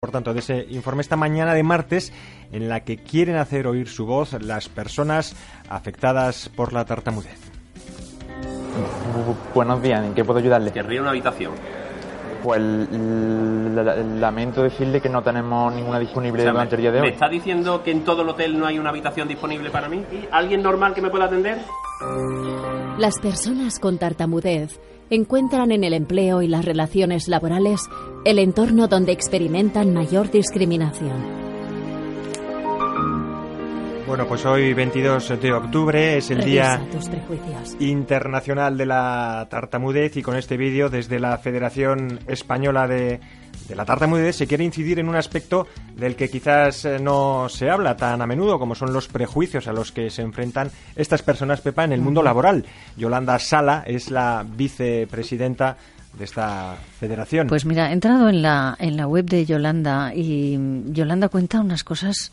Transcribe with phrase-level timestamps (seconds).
[0.00, 2.12] por tanto, de ese informe esta mañana de martes
[2.50, 5.36] en la que quieren hacer oír su voz las personas
[5.68, 7.38] afectadas por la tartamudez.
[9.54, 10.72] Buenos días, ¿en qué puedo ayudarle?
[10.72, 11.52] Querría una habitación.
[12.42, 17.06] Pues lamento decirle que no tenemos ninguna disponible durante el día de hoy.
[17.06, 20.04] ¿Me está diciendo que en todo el hotel no hay una habitación disponible para mí?
[20.32, 21.58] ¿Alguien normal que me pueda atender?
[22.98, 24.78] Las personas con tartamudez
[25.10, 27.82] encuentran en el empleo y las relaciones laborales
[28.24, 31.41] el entorno donde experimentan mayor discriminación.
[34.12, 36.78] Bueno, pues hoy 22 de octubre es el Día
[37.80, 43.20] Internacional de la Tartamudez y con este vídeo desde la Federación Española de,
[43.66, 47.70] de la Tartamudez se quiere incidir en un aspecto del que quizás eh, no se
[47.70, 51.62] habla tan a menudo como son los prejuicios a los que se enfrentan estas personas,
[51.62, 52.66] Pepa, en el mundo laboral.
[52.98, 55.78] Yolanda Sala es la vicepresidenta
[56.18, 57.46] de esta federación.
[57.46, 61.82] Pues mira, he entrado en la, en la web de Yolanda y Yolanda cuenta unas
[61.82, 62.30] cosas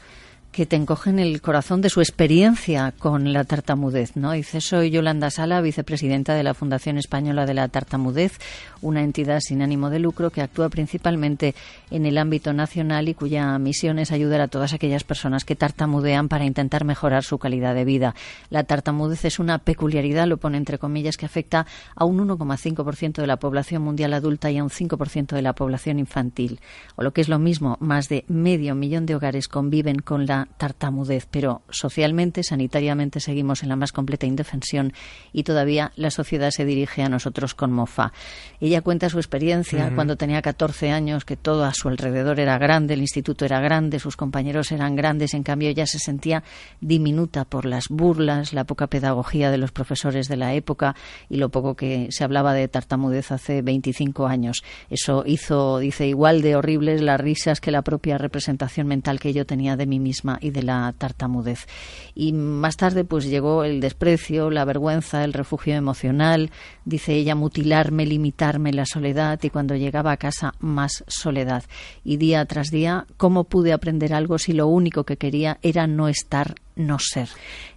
[0.52, 4.32] que te encogen el corazón de su experiencia con la tartamudez, ¿no?
[4.32, 8.40] Dice, soy Yolanda Sala, vicepresidenta de la Fundación Española de la Tartamudez,
[8.82, 11.54] una entidad sin ánimo de lucro que actúa principalmente
[11.92, 16.30] en el ámbito nacional y cuya misión es ayudar a todas aquellas personas que tartamudean
[16.30, 18.16] para intentar mejorar su calidad de vida.
[18.50, 23.28] La tartamudez es una peculiaridad, lo pone entre comillas, que afecta a un 1,5% de
[23.28, 26.60] la población mundial adulta y a un 5% de la población infantil.
[26.96, 30.39] O lo que es lo mismo, más de medio millón de hogares conviven con la
[30.58, 34.94] tartamudez, pero socialmente, sanitariamente seguimos en la más completa indefensión
[35.34, 38.12] y todavía la sociedad se dirige a nosotros con mofa.
[38.60, 42.94] Ella cuenta su experiencia cuando tenía 14 años, que todo a su alrededor era grande,
[42.94, 46.44] el instituto era grande, sus compañeros eran grandes, en cambio ella se sentía
[46.82, 50.96] diminuta por las burlas, la poca pedagogía de los profesores de la época
[51.30, 54.64] y lo poco que se hablaba de tartamudez hace 25 años.
[54.90, 59.46] Eso hizo, dice, igual de horribles las risas que la propia representación mental que yo
[59.46, 61.66] tenía de mí misma y de la tartamudez.
[62.14, 66.52] Y más tarde pues llegó el desprecio, la vergüenza, el refugio emocional,
[66.86, 71.64] dice ella, mutilarme, limitarme la soledad y cuando llegaba a casa más soledad.
[72.04, 76.08] Y día tras día, ¿cómo pude aprender algo si lo único que quería era no
[76.08, 77.30] estar, no ser?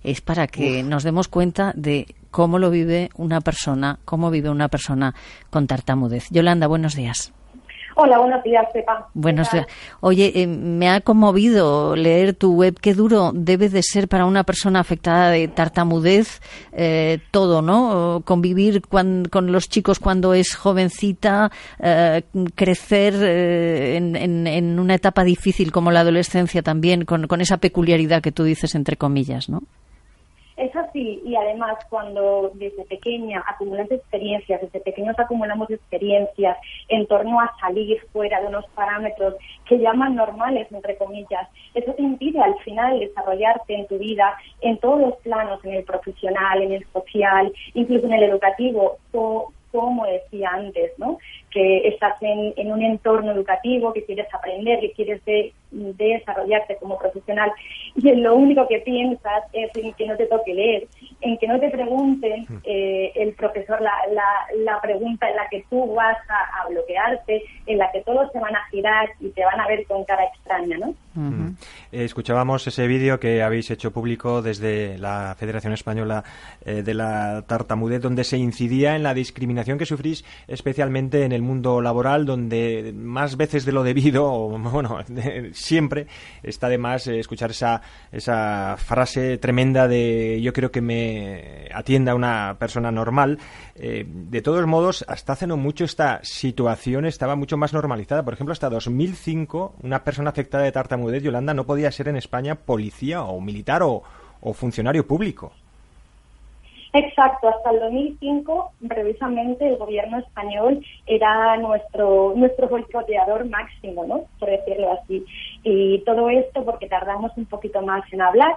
[0.02, 4.68] Es para que nos demos cuenta de cómo lo vive una persona, cómo vive una
[4.68, 5.14] persona
[5.50, 6.26] con tartamudez.
[6.30, 7.32] Yolanda, buenos días.
[7.94, 9.08] Hola, buenos días, Pepa.
[9.14, 9.66] Buenos días.
[10.00, 12.78] Oye, eh, me ha conmovido leer tu web.
[12.80, 16.40] Qué duro debe de ser para una persona afectada de tartamudez
[16.72, 18.22] eh, todo, ¿no?
[18.24, 22.22] Convivir con, los chicos cuando es jovencita, eh,
[22.54, 28.32] crecer en, en, una etapa difícil como la adolescencia también, con, con esa peculiaridad que
[28.32, 29.62] tú dices entre comillas, ¿no?
[30.56, 36.58] Es así, y además cuando desde pequeña acumulas experiencias, desde pequeños acumulamos experiencias
[36.88, 39.34] en torno a salir fuera de unos parámetros
[39.66, 44.76] que llaman normales, entre comillas, eso te impide al final desarrollarte en tu vida en
[44.78, 48.98] todos los planos, en el profesional, en el social, incluso en el educativo,
[49.72, 51.18] como decía antes, ¿no?
[51.52, 57.50] Que estás en, un entorno educativo, que quieres aprender, que quieres de, desarrollarte como profesional
[57.94, 60.86] y lo único que piensas es en que no te toque leer,
[61.20, 62.56] en que no te pregunten mm.
[62.64, 63.92] eh, el profesor la,
[64.56, 68.54] la, pregunta en la que tú vas a, bloquearte, en la que todos se van
[68.54, 70.94] a girar y te van a ver con cara extraña, ¿no?
[71.14, 71.56] Mm.
[71.92, 76.24] Eh, escuchábamos ese vídeo que habéis hecho público desde la Federación Española
[76.64, 81.41] eh, de la Tartamudez, donde se incidía en la discriminación que sufrís especialmente en el
[81.42, 84.98] mundo laboral, donde más veces de lo debido, o bueno,
[85.52, 86.06] siempre
[86.42, 92.56] está de más escuchar esa, esa frase tremenda de yo creo que me atienda una
[92.58, 93.38] persona normal.
[93.74, 98.24] Eh, de todos modos, hasta hace no mucho esta situación estaba mucho más normalizada.
[98.24, 102.54] Por ejemplo, hasta 2005, una persona afectada de tartamudez, Yolanda, no podía ser en España
[102.54, 104.02] policía o militar o
[104.54, 105.52] funcionario público.
[106.94, 114.24] Exacto, hasta el 2005 precisamente el gobierno español era nuestro nuestro boicoteador máximo, ¿no?
[114.38, 115.24] Por decirlo así.
[115.64, 118.56] Y todo esto porque tardamos un poquito más en hablar,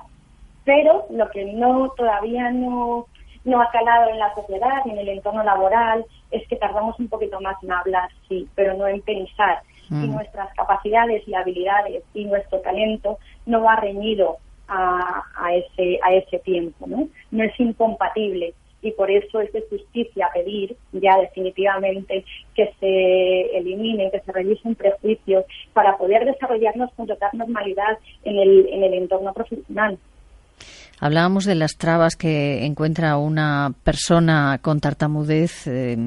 [0.65, 3.07] pero lo que no todavía no
[3.45, 7.07] no ha calado en la sociedad ni en el entorno laboral es que tardamos un
[7.07, 10.13] poquito más en hablar, sí, pero no en pensar y Mm.
[10.13, 16.39] nuestras capacidades y habilidades y nuestro talento no va reñido a, a ese a ese
[16.39, 17.07] tiempo, ¿no?
[17.31, 18.53] No es incompatible
[18.85, 22.23] y por eso es de justicia pedir ya definitivamente
[22.53, 28.67] que se eliminen, que se revisen prejuicios para poder desarrollarnos con total normalidad en el,
[28.69, 29.97] en el entorno profesional.
[30.99, 35.97] Hablábamos de las trabas que encuentra una persona con tartamudez eh,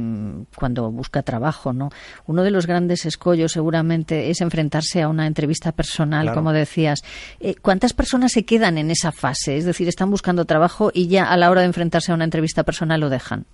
[0.57, 1.91] cuando busca trabajo, ¿no?
[2.27, 6.37] Uno de los grandes escollos seguramente es enfrentarse a una entrevista personal, Claro.
[6.37, 7.03] como decías.
[7.41, 9.57] Eh, ¿Cuántas personas se quedan en esa fase?
[9.57, 12.63] Es decir, están buscando trabajo y ya a la hora de enfrentarse a una entrevista
[12.65, 13.45] personal lo dejan.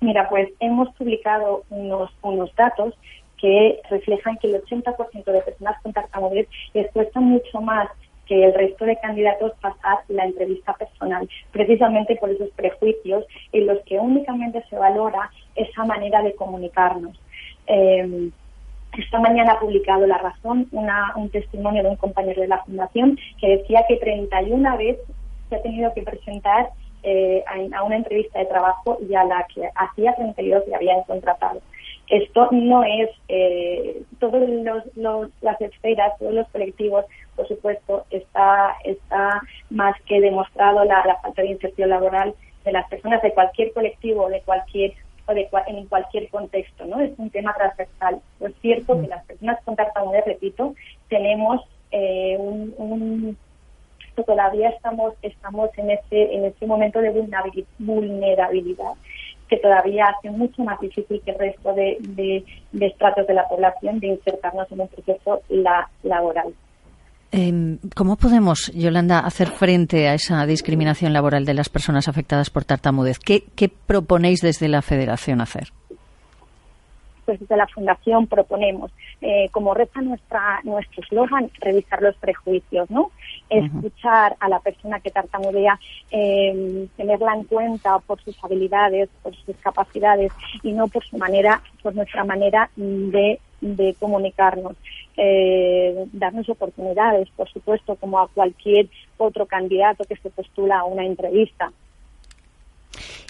[0.00, 2.94] Mira, pues hemos publicado unos, unos datos
[3.40, 7.88] que reflejan que el 80% de personas con tartamudez les cuesta mucho más
[8.26, 13.80] que el resto de candidatos pasar la entrevista personal, precisamente por esos prejuicios en los
[13.82, 17.18] que únicamente se valora esa manera de comunicarnos.
[17.66, 18.30] Eh,
[18.98, 23.58] esta mañana ha publicado La Razón un testimonio de un compañero de la Fundación que
[23.58, 25.04] decía que 31 veces
[25.48, 26.70] se ha tenido que presentar
[27.02, 31.60] eh, a, una entrevista de trabajo y a la que hacía 32 le habían contratado.
[32.08, 34.42] Esto no es, eh, todas
[35.40, 37.04] las esferas, todos los colectivos,
[37.36, 39.40] por supuesto, está, está
[39.70, 42.34] más que demostrado la, la falta de inserción laboral
[42.64, 44.92] de las personas de cualquier colectivo, de cualquier
[45.28, 47.00] o de en cualquier contexto, ¿no?
[47.00, 48.20] Es un tema transversal.
[48.40, 50.74] Es cierto que las personas con tartamudez, repito,
[51.08, 51.60] tenemos
[51.90, 53.36] eh, un, un-
[54.24, 58.92] todavía estamos estamos en ese en ese momento de vulnerabili- vulnerabilidad
[59.48, 63.46] que todavía hace mucho más difícil que el resto de, de, de estratos de la
[63.46, 66.54] población de insertarnos en un proceso la- laboral.
[67.32, 72.64] Eh, ¿Cómo podemos, Yolanda, hacer frente a esa discriminación laboral de las personas afectadas por
[72.64, 73.18] tartamudez?
[73.18, 75.72] ¿Qué, qué proponéis desde la Federación hacer?
[77.26, 83.10] pues desde la Fundación proponemos, eh, como reza nuestra, nuestro eslogan, revisar los prejuicios, ¿no?
[83.50, 85.78] Escuchar a la persona que tartamudea,
[86.10, 90.32] eh, tenerla en cuenta por sus habilidades, por sus capacidades
[90.62, 94.76] y no por su manera, por nuestra manera de, de comunicarnos.
[95.16, 101.06] Eh, darnos oportunidades, por supuesto, como a cualquier otro candidato que se postula a una
[101.06, 101.72] entrevista.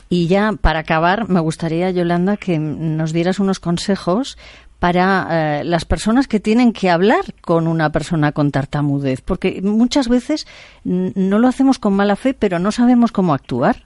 [0.09, 4.37] Y ya para acabar, me gustaría, Yolanda, que nos dieras unos consejos
[4.79, 10.09] para eh, las personas que tienen que hablar con una persona con tartamudez, porque muchas
[10.09, 10.47] veces
[10.85, 13.85] no lo hacemos con mala fe, pero no sabemos cómo actuar.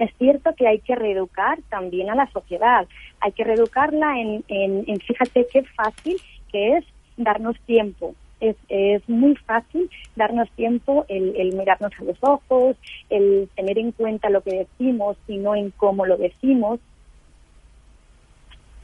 [0.00, 2.88] Es cierto que hay que reeducar también a la sociedad.
[3.20, 6.16] Hay que reeducarla en, en, en fíjate qué fácil
[6.50, 6.84] que es
[7.16, 8.14] darnos tiempo.
[8.40, 12.76] Es, es muy fácil darnos tiempo, el, el mirarnos a los ojos,
[13.10, 16.80] el tener en cuenta lo que decimos y no en cómo lo decimos.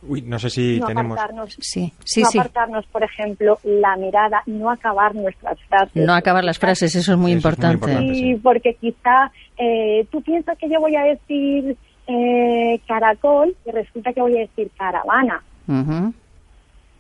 [0.09, 1.17] Uy, no sé si no tenemos.
[1.19, 2.39] apartarnos, Sí, sí, no sí.
[2.39, 6.05] apartarnos, por ejemplo, la mirada, no acabar nuestras frases.
[6.07, 7.75] No acabar las frases, eso es muy Eso es muy importante.
[7.75, 8.15] importante.
[8.15, 8.41] Sí, sí.
[8.43, 11.77] porque quizá eh, tú piensas que yo voy a decir
[12.07, 15.43] eh, caracol y resulta que voy a decir caravana.
[15.67, 16.15] Ujú.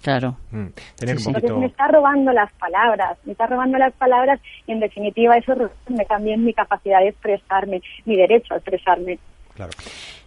[0.03, 0.37] Claro.
[0.53, 0.67] Mm,
[0.97, 1.58] tener Sí, un poquito.
[1.58, 6.05] me está robando las palabras, me está robando las palabras y en definitiva eso reduce
[6.08, 9.19] también mi capacidad de expresarme, mi derecho a expresarme.
[9.55, 9.73] Claro.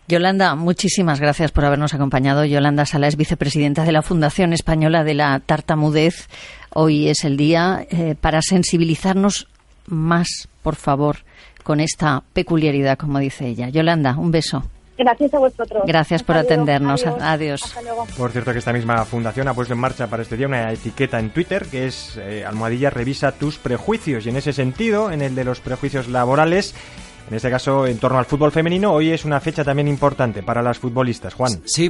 [0.09, 2.43] Yolanda, muchísimas gracias por habernos acompañado.
[2.43, 6.27] Yolanda Sala es vicepresidenta de la Fundación Española de la Tartamudez.
[6.73, 9.47] Hoy es el día eh, para sensibilizarnos
[9.85, 11.17] más, por favor,
[11.61, 13.69] con esta peculiaridad, como dice ella.
[13.69, 14.63] Yolanda, un beso.
[14.97, 15.83] Gracias a vosotros.
[15.85, 17.05] Gracias por atendernos.
[17.05, 17.21] Adiós.
[17.21, 17.63] Adiós.
[17.65, 18.07] Hasta luego.
[18.17, 21.19] Por cierto, que esta misma fundación ha puesto en marcha para este día una etiqueta
[21.19, 24.25] en Twitter que es eh, Almohadilla revisa tus prejuicios.
[24.25, 26.73] Y en ese sentido, en el de los prejuicios laborales,
[27.29, 30.63] en este caso en torno al fútbol femenino, hoy es una fecha también importante para
[30.63, 31.35] las futbolistas.
[31.35, 31.61] Juan.
[31.63, 31.87] Sí,